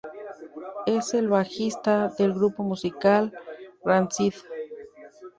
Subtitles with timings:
[0.87, 3.31] Es el bajista del grupo musical
[3.85, 4.33] Rancid.